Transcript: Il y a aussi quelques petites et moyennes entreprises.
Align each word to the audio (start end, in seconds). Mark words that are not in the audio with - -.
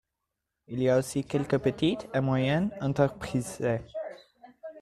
Il 0.67 0.81
y 0.81 0.89
a 0.89 0.97
aussi 0.97 1.23
quelques 1.23 1.59
petites 1.59 2.07
et 2.11 2.21
moyennes 2.21 2.71
entreprises. 2.81 3.61